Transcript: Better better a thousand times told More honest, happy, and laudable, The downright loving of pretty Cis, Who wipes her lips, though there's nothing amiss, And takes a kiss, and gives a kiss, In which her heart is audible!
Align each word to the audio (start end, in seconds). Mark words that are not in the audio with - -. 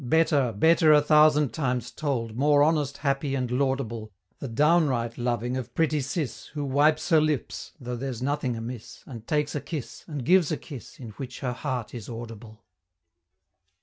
Better 0.03 0.51
better 0.51 0.91
a 0.91 0.99
thousand 0.99 1.53
times 1.53 1.91
told 1.91 2.35
More 2.35 2.63
honest, 2.63 2.97
happy, 2.97 3.35
and 3.35 3.51
laudable, 3.51 4.11
The 4.39 4.47
downright 4.47 5.15
loving 5.19 5.55
of 5.57 5.75
pretty 5.75 6.01
Cis, 6.01 6.47
Who 6.55 6.65
wipes 6.65 7.09
her 7.09 7.21
lips, 7.21 7.73
though 7.79 7.95
there's 7.95 8.19
nothing 8.19 8.55
amiss, 8.55 9.03
And 9.05 9.27
takes 9.27 9.53
a 9.53 9.61
kiss, 9.61 10.03
and 10.07 10.25
gives 10.25 10.51
a 10.51 10.57
kiss, 10.57 10.99
In 10.99 11.11
which 11.17 11.41
her 11.41 11.53
heart 11.53 11.93
is 11.93 12.09
audible! 12.09 12.65